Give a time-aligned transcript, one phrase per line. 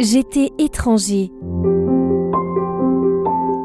[0.00, 1.32] J'étais étranger.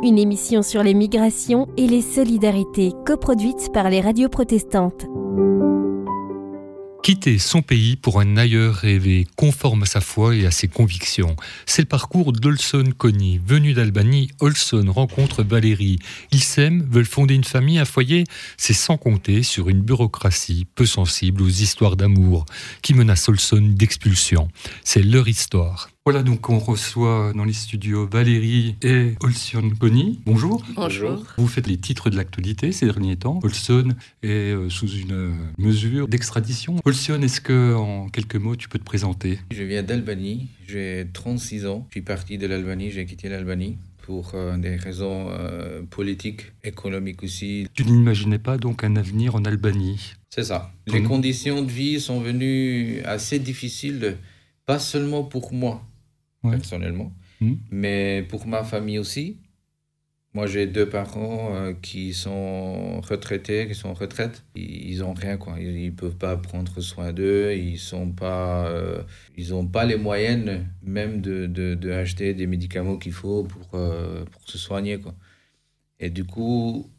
[0.01, 5.05] Une émission sur les migrations et les solidarités coproduite par les radios protestantes.
[7.03, 11.35] Quitter son pays pour un ailleurs rêvé, conforme à sa foi et à ses convictions.
[11.67, 13.39] C'est le parcours d'Olson Conny.
[13.45, 15.99] Venu d'Albanie, Olson rencontre Valérie.
[16.31, 18.23] Ils s'aiment, veulent fonder une famille, un foyer.
[18.57, 22.45] C'est sans compter sur une bureaucratie peu sensible aux histoires d'amour
[22.81, 24.47] qui menacent Olson d'expulsion.
[24.83, 25.92] C'est leur histoire.
[26.05, 30.19] Voilà, donc on reçoit dans les studios Valérie et Olson Conny.
[30.25, 30.61] Bonjour.
[30.75, 31.23] Bonjour.
[31.37, 33.39] Vous faites les titres de l'actualité ces derniers temps.
[33.41, 33.87] Olson
[34.21, 36.75] est euh, sous une euh, mesure d'extradition.
[36.83, 39.39] Olson, est-ce que en quelques mots tu peux te présenter?
[39.51, 41.85] Je viens d'Albanie, j'ai 36 ans.
[41.87, 47.23] Je suis parti de l'Albanie, j'ai quitté l'Albanie pour euh, des raisons euh, politiques, économiques
[47.23, 47.65] aussi.
[47.75, 50.15] Tu n'imaginais pas donc un avenir en Albanie?
[50.29, 50.73] C'est ça.
[50.85, 54.17] Les conditions de vie sont venues assez difficiles,
[54.65, 55.81] pas seulement pour moi,
[56.43, 56.51] Ouais.
[56.51, 57.57] personnellement, Mhm.
[57.71, 59.37] mais pour ma famille aussi.
[60.35, 64.43] Moi, j'ai deux parents euh, qui sont retraités, qui sont en retraite.
[64.55, 65.59] Ils ils ont rien, quoi.
[65.59, 67.53] Ils, ils peuvent pas prendre soin d'eux.
[67.55, 69.03] Ils sont pas, euh,
[69.37, 73.69] ils ont pas les moyens même de, de, de acheter des médicaments qu'il faut pour,
[73.75, 75.13] euh, pour se soigner, quoi.
[75.99, 76.89] Et du coup,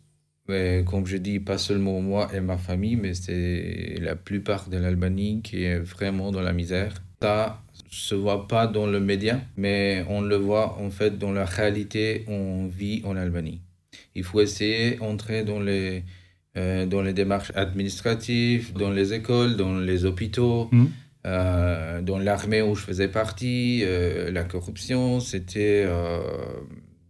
[0.48, 4.77] ouais, comme je dis, pas seulement moi et ma famille, mais c'est la plupart de
[4.78, 6.95] l'Albanie qui est vraiment dans la misère.
[7.23, 11.45] Ça se voit pas dans le média, mais on le voit en fait dans la
[11.45, 13.61] réalité on vit en Albanie.
[14.15, 16.03] Il faut essayer d'entrer dans les,
[16.56, 20.89] euh, dans les démarches administratives, dans les écoles, dans les hôpitaux, Mhm.
[21.27, 23.83] euh, dans l'armée où je faisais partie.
[23.84, 25.87] euh, la corruption, c'était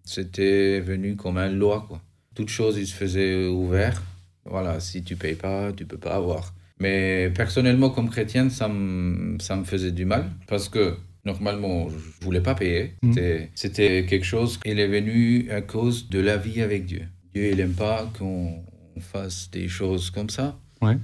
[0.05, 1.85] c'était venu comme une loi.
[1.89, 2.01] Quoi.
[2.35, 4.03] Toute chose, il se faisait ouvert.
[4.45, 6.55] Voilà, si tu payes pas, tu peux pas avoir.
[6.81, 12.25] Mais personnellement, comme chrétienne, ça me, ça me faisait du mal parce que normalement, je
[12.25, 12.95] voulais pas payer.
[13.03, 13.49] Mhm.
[13.55, 17.07] C'était- quelque chose qui est venu à cause de la vie avec Dieu.
[17.33, 18.63] Dieu, il aime pas qu'on
[19.01, 20.99] fasse des choses comme ça, Ouais.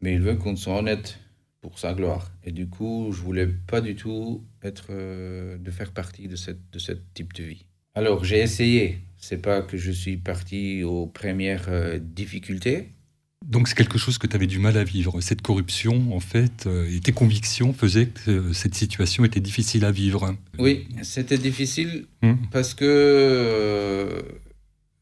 [0.00, 1.18] mais il veut qu'on soit honnête
[1.62, 2.30] pour sa gloire.
[2.44, 6.70] Et du coup, je voulais pas du tout être, euh, de faire partie de cette,
[6.72, 7.66] de ce type de vie.
[7.94, 8.98] Alors, j'ai essayé.
[9.18, 12.88] C'est pas que je suis parti aux premières euh, difficultés.
[13.46, 15.20] Donc c'est quelque chose que tu avais du mal à vivre.
[15.20, 19.84] Cette corruption, en fait, euh, et tes convictions faisaient que euh, cette situation était difficile
[19.84, 20.34] à vivre.
[20.58, 22.38] Oui, c'était difficile Mhm.
[22.52, 24.22] parce que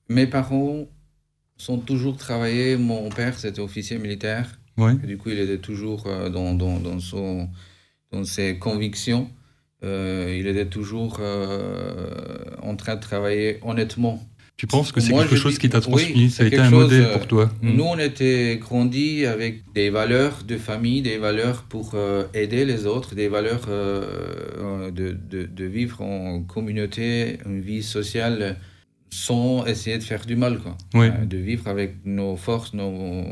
[0.08, 0.86] mes parents
[1.58, 2.76] sont toujours travaillés.
[2.76, 4.58] Mon père, c'était officier militaire.
[4.78, 4.94] Ouais.
[4.94, 7.48] Du coup, il était toujours dans, dans, dans, son,
[8.10, 9.30] dans ses convictions.
[9.82, 14.22] Euh, il était toujours euh, en train de travailler honnêtement.
[14.56, 16.68] Tu penses que c'est quelque chose dis- qui t'a oui, transmis Ça a été un
[16.68, 17.50] chose, modèle euh, pour toi?
[17.62, 17.76] Mhm.
[17.76, 22.84] Nous, on était grandis avec des valeurs de famille, des valeurs pour euh, aider les
[22.84, 28.56] autres, des valeurs euh, de, de, de vivre en communauté, une vie sociale
[29.12, 30.76] sans essayer de faire du mal, quoi.
[30.94, 33.24] Euh, de vivre avec nos forces, nos,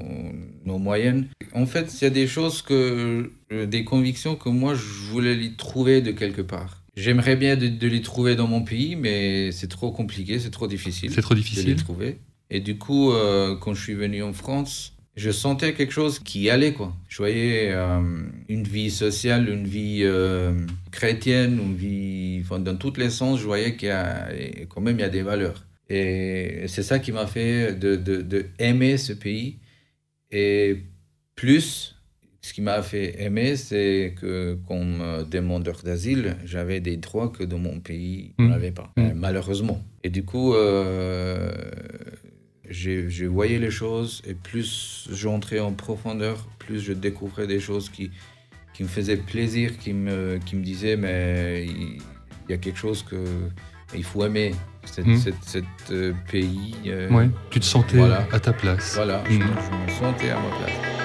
[0.64, 1.28] nos moyennes.
[1.54, 5.54] En fait, il y a des choses que, des convictions que moi, je voulais les
[5.54, 6.82] trouver de quelque part.
[6.98, 10.66] J'aimerais bien de, de les trouver dans mon pays, mais c'est trop compliqué, c'est trop
[10.66, 11.76] difficile C'est trop de les difficile.
[11.76, 12.18] trouver.
[12.50, 16.50] Et du coup, euh, quand je suis venu en France, je sentais quelque chose qui
[16.50, 16.96] allait, quoi.
[17.08, 18.00] Je voyais euh,
[18.48, 20.52] une vie sociale, une vie euh,
[20.90, 22.40] chrétienne, une vie...
[22.42, 24.28] Enfin, dans tous les sens, je voyais qu'il y a...
[24.68, 25.66] quand même, il y a des valeurs.
[25.90, 29.58] Et c'est ça qui m'a fait de, de, de aimer ce pays.
[30.30, 30.82] Et
[31.34, 31.96] plus,
[32.48, 37.44] ce qui m'a fait aimer, c'est que comme euh, demandeur d'asile, j'avais des droits que
[37.44, 38.48] dans mon pays, on Mm.
[38.50, 39.00] n'avait pas, Mm.
[39.02, 39.84] euh, malheureusement.
[40.02, 41.50] Et du coup, euh,
[42.70, 48.10] j'ai voyé les choses et plus j'entrais en profondeur, plus je découvrais des choses qui,
[48.74, 51.98] qui me faisaient plaisir, qui me, qui me disaient, mais il,
[52.48, 53.22] y a quelque chose que
[53.94, 54.52] il faut aimer,
[54.84, 55.16] cet, Mm.
[55.42, 56.74] cet, euh, pays.
[56.86, 57.28] euh, Ouais.
[57.50, 58.26] Tu te sentais Voilà.
[58.32, 58.92] à ta place.
[58.94, 59.40] Voilà, je, Mm.
[59.40, 60.97] je me sentais à ma place.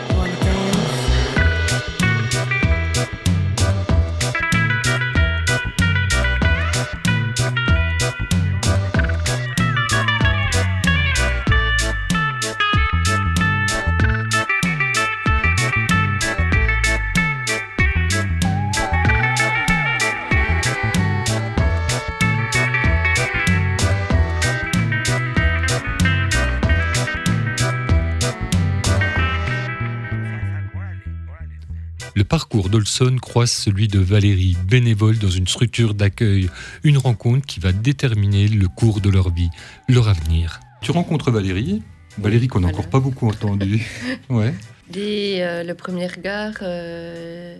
[32.34, 36.50] Parcours d'Olson croise celui de Valérie, bénévole dans une structure d'accueil.
[36.84, 39.52] Une rencontre qui va déterminer le cours de leur vie,
[39.88, 40.60] leur avenir.
[40.82, 41.84] Tu rencontres Valérie,
[42.18, 42.80] Valérie qu'on n'a Voilà.
[42.80, 43.86] encore pas beaucoup entendu.
[44.32, 44.52] Ouais.
[44.90, 47.56] Dès euh, le premier regard, euh,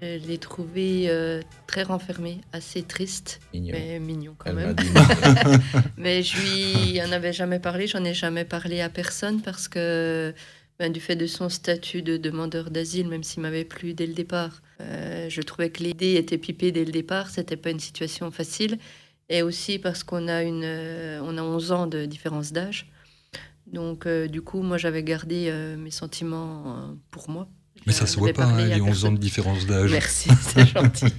[0.00, 3.74] Je l'ai trouvé euh, très renfermé, assez triste, Mignon.
[3.74, 4.74] mais mignon quand Elle même.
[4.74, 4.88] dit.
[5.98, 10.32] Mais je lui en avais jamais parlé, j'en ai jamais parlé à personne parce que
[10.78, 14.14] ben, du fait de son statut de demandeur d'asile, même s'il m'avait plu dès le
[14.14, 18.30] départ, euh, je trouvais que l'idée était pipée dès le départ, c'était pas une situation
[18.30, 18.78] facile.
[19.28, 22.86] Et aussi parce qu'on a, une, euh, on a 11 ans de différence d'âge.
[23.66, 27.48] Donc euh, du coup, moi j'avais gardé euh, mes sentiments euh, pour moi.
[27.86, 29.90] Mais ça se voit pas, hein, les 11 ans de différence d'âge.
[29.92, 31.06] Merci, c'est gentil.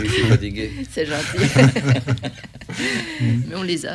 [0.00, 0.70] Oui, suis fatigué.
[0.90, 1.38] C'est gentil.
[3.20, 3.94] Mais on les a.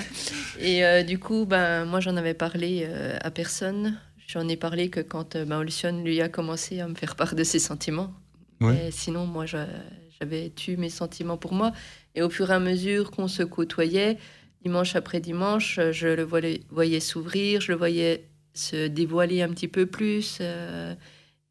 [0.59, 3.97] Et euh, du coup, ben, moi, j'en avais parlé euh, à personne.
[4.27, 7.59] J'en ai parlé que quand ben, lui a commencé à me faire part de ses
[7.59, 8.13] sentiments.
[8.59, 8.87] Ouais.
[8.87, 11.71] Et sinon, moi, j'avais tué mes sentiments pour moi.
[12.13, 14.17] Et au fur et à mesure qu'on se côtoyait,
[14.63, 19.49] dimanche après dimanche, euh, je le voyais, voyais s'ouvrir, je le voyais se dévoiler un
[19.49, 20.39] petit peu plus.
[20.41, 20.93] euh,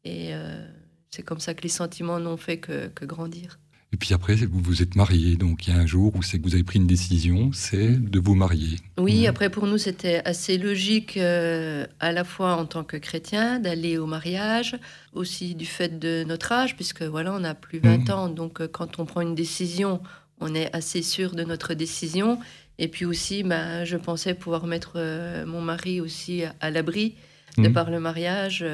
[0.03, 0.67] et euh,
[1.09, 3.59] c'est comme ça que les sentiments n'ont fait que, que grandir.
[3.93, 6.37] Et puis après, vous vous êtes marié, donc il y a un jour où c'est
[6.39, 8.75] que vous avez pris une décision, c'est de vous marier.
[8.97, 13.59] Oui, après pour nous c'était assez logique euh, à la fois en tant que chrétien
[13.61, 14.75] d'aller au mariage,
[15.13, 18.11] aussi du fait de notre âge, puisque voilà, on a plus 20 Mhm.
[18.11, 20.01] ans, donc euh, quand on prend une décision,
[20.41, 22.39] on est assez sûr de notre décision.
[22.79, 27.15] Et puis aussi, ben, je pensais pouvoir mettre euh, mon mari aussi à, à l'abri
[27.57, 27.73] de Mhm.
[27.73, 28.65] par le mariage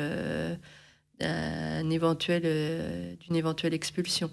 [1.22, 1.92] d'une
[3.36, 4.30] éventuelle expulsion.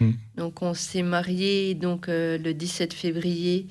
[0.00, 0.14] Mhm.
[0.36, 3.66] Donc on s'est mariés donc euh, le 17 février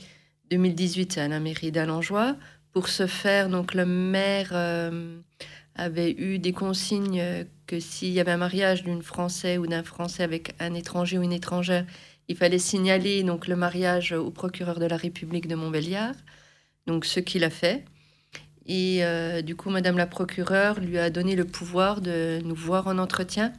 [0.52, 2.36] 2018 à la mairie d'Alenjoie.
[2.72, 5.20] Pour ce faire, donc le maire euh,
[5.76, 9.84] avait eu des consignes euh, que s'il y avait un mariage d'une Français ou d'un
[9.84, 11.86] Français avec un étranger ou une étrangère,
[12.28, 16.16] il fallait signaler donc le mariage au procureur de la République de Montbéliard.
[16.88, 17.86] Donc ce qu'il a fait.
[18.66, 19.04] Et
[19.44, 23.52] du coup, Madame la procureure lui a donné le pouvoir de nous voir en entretien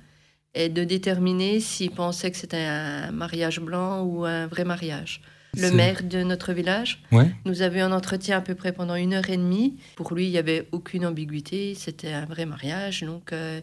[0.54, 5.20] et de déterminer s'il pensait que c'était un mariage blanc ou un vrai mariage.
[5.56, 7.30] Le maire de notre village Ouais.
[7.44, 9.76] nous avait un entretien à peu près pendant une heure et demie.
[9.94, 13.02] Pour lui, il n'y avait aucune ambiguïté, c'était un vrai mariage.
[13.04, 13.60] Donc, euh,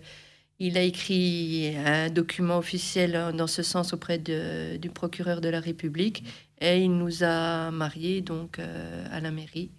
[0.59, 5.59] il a écrit un document officiel dans ce sens auprès de- du procureur de la
[5.59, 6.23] République
[6.61, 9.69] et il nous a mariés donc euh, à la mairie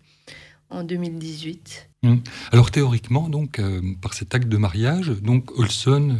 [0.68, 1.88] en 2018.
[2.50, 6.18] Alors théoriquement, donc, euh, par cet acte de mariage, donc Olson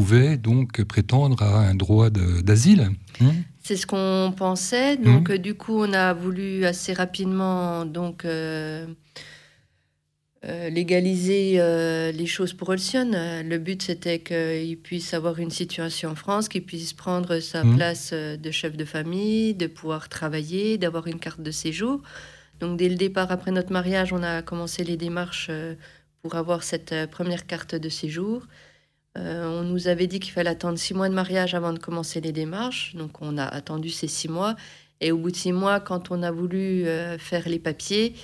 [0.00, 2.90] pouvait donc prétendre à un droit d'asile.
[3.22, 3.32] hein
[3.62, 4.98] C'est ce qu'on pensait.
[4.98, 8.86] Donc, euh, du coup, on a voulu assez rapidement donc euh,
[10.44, 13.10] euh, légaliser euh, les choses pour Olsion.
[13.52, 17.76] Le but, c'était qu'il puisse avoir une situation en France, qu'il puisse prendre sa Mhm.
[17.76, 22.02] place de chef de famille, de pouvoir travailler, d'avoir une carte de séjour.
[22.60, 25.50] Donc, dès le départ, après notre mariage, on a commencé les démarches
[26.20, 28.42] pour avoir cette première carte de séjour.
[29.16, 32.20] Euh, on nous avait dit qu'il fallait attendre six mois de mariage avant de commencer
[32.20, 32.94] les démarches.
[32.96, 34.56] Donc, on a attendu ces six mois.
[35.00, 38.14] Et au bout de six mois, quand on a voulu euh, faire les papiers,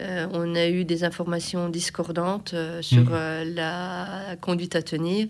[0.00, 5.26] euh, on a eu des informations discordantes euh, sur euh, la conduite à tenir.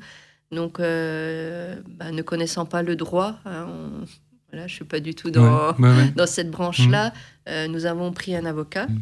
[0.52, 4.04] Donc, bah, ne connaissant pas le droit, hein, on-
[4.52, 5.42] voilà, je ne suis pas du tout dans,
[5.72, 6.12] Ouais, ouais, ouais.
[6.16, 7.12] dans cette branche-là,
[7.48, 8.98] euh, nous avons pris un avocat Mm.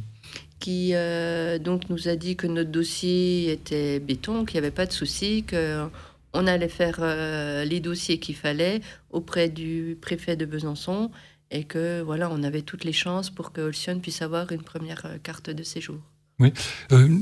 [0.64, 4.86] Qui euh, donc nous a dit que notre dossier était béton, qu'il n'y avait pas
[4.86, 8.80] de souci, qu'on allait faire euh, les dossiers qu'il fallait
[9.10, 11.10] auprès du préfet de Besançon
[11.50, 15.04] et que voilà, on avait toutes les chances pour que Olsion puisse avoir une première
[15.04, 15.96] euh, carte de séjour.
[16.40, 16.48] Euh,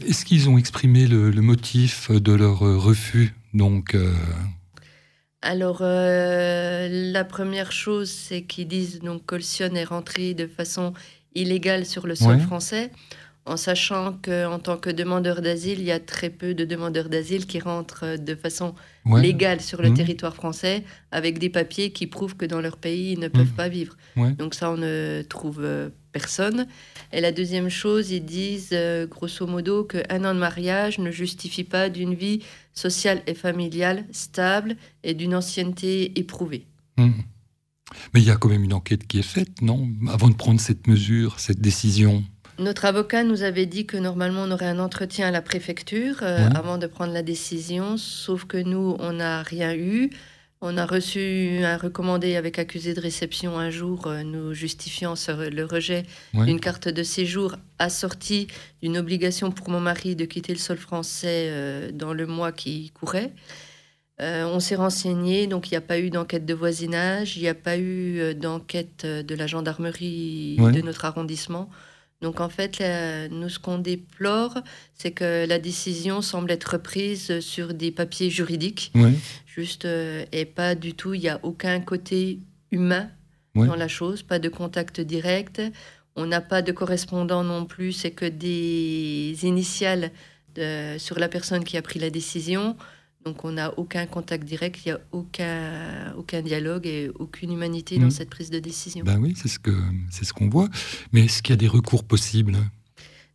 [0.06, 3.96] Est-ce qu'ils ont exprimé le, le motif de leur refus donc,
[5.42, 10.92] Alors, euh, la première chose, c'est qu'ils disent donc qu'Olsion est rentré de façon
[11.34, 12.38] illégale sur le sol Ouais.
[12.40, 12.90] français,
[13.44, 17.46] en sachant qu'en tant que demandeur d'asile, il y a très peu de demandeurs d'asile
[17.46, 18.74] qui rentrent euh, de façon
[19.06, 19.96] ouais, légale sur le Mhm.
[19.96, 23.56] territoire français avec des papiers qui prouvent que dans leur pays, ils ne peuvent Mhm.
[23.56, 23.96] pas vivre.
[24.16, 24.32] Ouais.
[24.32, 26.66] Donc ça, on ne trouve euh, personne.
[27.12, 31.64] Et la deuxième chose, ils disent euh, grosso modo qu'un an de mariage ne justifie
[31.64, 32.42] pas d'une vie
[32.74, 36.66] sociale et familiale stable et d'une ancienneté éprouvée.
[36.98, 37.14] hum.
[38.14, 39.86] Mais il y a quand même une enquête qui est faite, non?
[40.08, 42.24] Avant de prendre cette mesure, cette décision.
[42.58, 46.48] Notre avocat nous avait dit que normalement on aurait un entretien à la préfecture euh,
[46.54, 50.10] avant de prendre la décision, sauf que nous, on n'a rien eu.
[50.64, 55.64] On a reçu un recommandé avec accusé de réception un jour, euh, nous justifiant le
[55.64, 56.04] rejet
[56.34, 58.46] d'une carte de séjour assortie
[58.80, 62.90] d'une obligation pour mon mari de quitter le sol français euh, dans le mois qui
[62.90, 63.32] courait.
[64.20, 67.48] Euh, on s'est renseigné, donc il n'y a pas eu d'enquête de voisinage, il n'y
[67.48, 70.70] a pas eu d'enquête de la gendarmerie Ouais.
[70.70, 71.70] de notre arrondissement.
[72.22, 72.82] Donc en fait,
[73.30, 74.58] nous, ce qu'on déplore,
[74.94, 78.92] c'est que la décision semble être prise sur des papiers juridiques,
[79.44, 82.38] juste, euh, et pas du tout, il n'y a aucun côté
[82.70, 83.10] humain
[83.54, 85.60] dans la chose, pas de contact direct.
[86.14, 90.12] On n'a pas de correspondant non plus, c'est que des initiales
[90.98, 92.76] sur la personne qui a pris la décision.
[93.24, 97.98] Donc on n'a aucun contact direct, il n'y a aucun, aucun dialogue et aucune humanité
[97.98, 98.10] dans mm.
[98.10, 99.04] cette prise de décision.
[99.04, 99.72] Ben oui, c'est ce qu'on
[100.10, 100.68] ce qu'on voit.
[101.12, 102.56] Mais est-ce qu'il y a des recours possibles?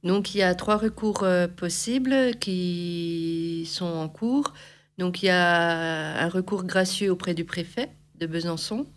[0.04, 4.54] Donc il y a trois recours euh, possibles qui sont en cours.
[4.98, 7.90] Donc il y a un recours gracieux auprès du préfet
[8.20, 8.88] de Besançon.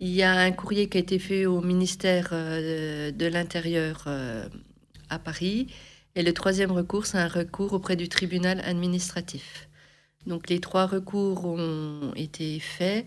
[0.00, 4.48] Il y a un courrier qui a été fait au ministère euh, de l'Intérieur euh,
[5.10, 5.68] à Paris.
[6.14, 9.67] Et le troisième recours, c'est un recours auprès du tribunal administratif.
[10.26, 13.06] Donc les trois recours ont été faits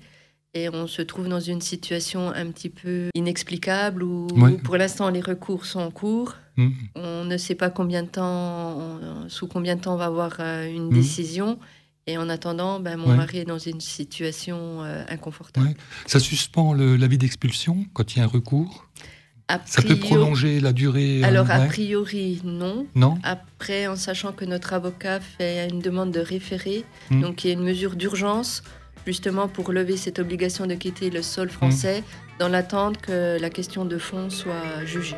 [0.53, 4.27] et on se trouve dans une situation un petit peu inexplicable où,
[4.63, 6.35] pour l'instant les recours sont en cours.
[6.57, 6.69] Mm.
[6.95, 8.99] On ne sait pas combien de temps,
[9.29, 10.93] sous combien de temps on va avoir euh, une mm.
[10.93, 11.59] décision.
[12.07, 15.75] Et en attendant, ben, mon mari est dans une situation euh, inconfortable.
[16.07, 18.87] Ça suspend l'avis d'expulsion quand il y a un recours?
[19.65, 22.85] Ça peut prolonger la durée euh, Alors, a priori, non.
[22.95, 23.17] Non.
[23.23, 27.21] Après, en sachant que notre avocat fait une demande de référé, hmm.
[27.21, 28.63] donc il y a une mesure d'urgence,
[29.05, 32.39] justement pour lever cette obligation de quitter le sol français, hmm.
[32.39, 35.17] dans l'attente que la question de fond soit jugée.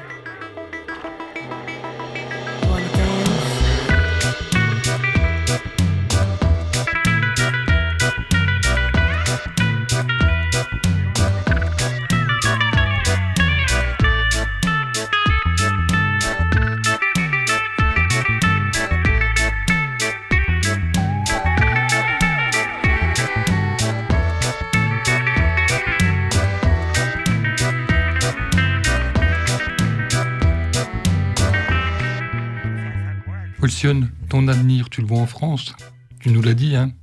[34.30, 35.74] Ton avenir, tu le vois en France
[36.22, 36.94] Tu nous l'as dit, hein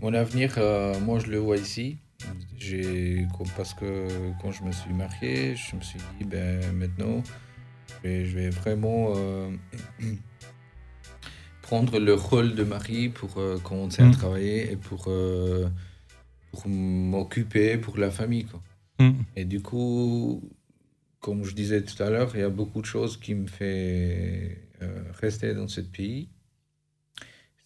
[0.00, 1.98] Mon avenir, euh, moi, je le vois ici.
[3.56, 4.06] Parce que
[4.40, 7.22] quand je me suis marié, je me suis dit, ben maintenant,
[8.04, 9.50] je vais, vraiment euh,
[11.62, 14.12] prendre le rôle de mari pour euh, commencer à mm.
[14.12, 15.10] travailler et pour,
[16.52, 18.44] pour m'occuper pour la famille.
[18.44, 18.62] Quoi.
[19.00, 19.22] Mm.
[19.34, 20.48] Et du coup,
[21.18, 24.62] comme je disais tout à l'heure, il y a beaucoup de choses qui me fait
[24.82, 26.28] euh, rester dans ce pays.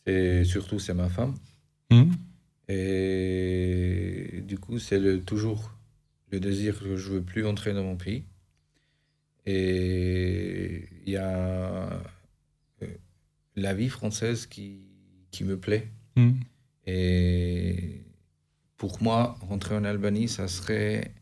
[0.07, 1.35] Et surtout, c'est ma femme.
[1.91, 2.13] Hmm.
[2.69, 5.73] Et du coup, c'est le, toujours
[6.31, 8.25] le désir que je veux plus entrer dans mon pays.
[9.47, 11.91] Et il y a
[12.83, 12.87] euh,
[13.55, 14.81] la vie française qui,
[15.31, 15.89] qui me plaît.
[16.17, 16.33] Hmm.
[16.87, 18.03] Et
[18.77, 21.13] pour moi, rentrer en Albanie, ça serait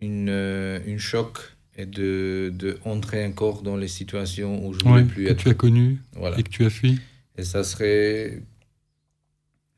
[0.00, 4.90] une, euh, une choc et de, de entrer encore dans les situations où je ne
[4.90, 5.38] voulais plus que être.
[5.38, 5.98] tu as connu
[6.36, 7.00] et que tu as fui.
[7.38, 8.42] Et ça serait,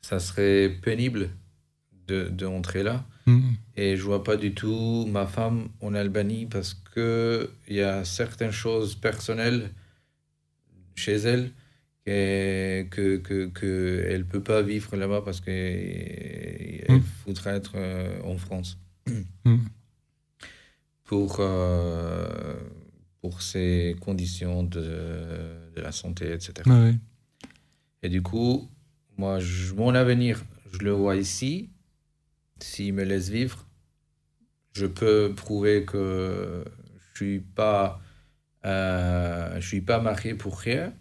[0.01, 1.29] ça serait pénible
[2.07, 3.05] de, de entrer là.
[3.25, 3.53] Mm.
[3.77, 8.03] Et je vois pas du tout ma femme en Albanie parce que il y a
[8.03, 9.71] certaines choses personnelles
[10.95, 11.51] chez elle
[12.05, 17.01] que que, que, elle peut pas vivre là-bas parce qu'elle mm.
[17.25, 18.77] voudrait être euh, en France.
[19.45, 19.55] Mm
[21.13, 22.55] pour, euh,
[23.21, 24.79] pour ses conditions de,
[25.75, 26.67] de, la santé, etc.
[28.01, 28.67] Et du coup,
[29.15, 29.37] moi,
[29.77, 31.69] mon avenir, je le vois ici.
[32.59, 33.67] S'il me laisse vivre,
[34.71, 36.63] je peux prouver que
[36.97, 38.01] je suis pas,
[38.65, 40.95] euh, je suis pas marié pour rien.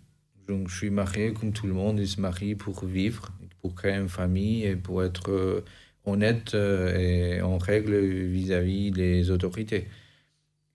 [0.47, 1.99] Donc, je suis marié comme tout le monde.
[1.99, 5.65] Il se marie pour vivre, pour créer une famille et pour être euh,
[6.05, 9.89] honnête et en règle vis-à-vis -vis des autorités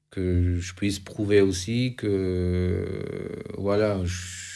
[0.09, 3.03] que je puisse prouver aussi que
[3.57, 4.47] voilà, je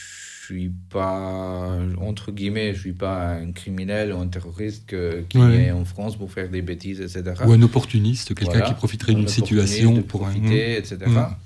[0.44, 4.94] suis pas entre guillemets, je suis pas un criminel ou un terroriste
[5.28, 7.42] qui est en France pour faire des bêtises, etc.
[7.46, 10.98] Ou un opportuniste, quelqu'un qui profiterait d'une situation pour profiter, etc.
[11.06, 11.36] Mm.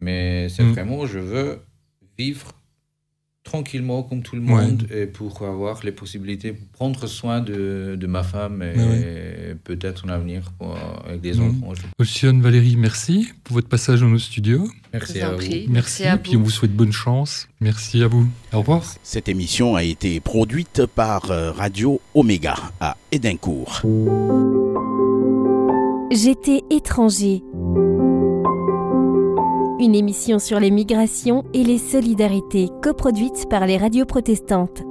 [0.00, 0.72] Mais c'est mm.
[0.72, 1.58] vraiment, je veux
[2.18, 2.52] vivre
[3.46, 8.06] tranquillement comme tout le monde et pour avoir les possibilités, pour prendre soin de, de
[8.06, 10.52] ma femme et peut-être un avenir
[11.06, 11.42] avec des mmh.
[11.42, 11.72] enfants.
[11.98, 14.68] Oceane Valérie, merci pour votre passage dans nos studios.
[14.92, 15.42] Merci à vous.
[15.68, 17.48] Merci, et puis on vous souhaite bonne chance.
[17.60, 18.26] Merci à vous.
[18.52, 18.82] Au revoir.
[19.02, 23.82] Cette émission a été produite par euh, Radio Oméga à Édincourt.
[26.10, 27.42] J'étais étranger
[29.78, 34.82] une émission sur les migrations et les solidarités coproduite par les radios protestantes.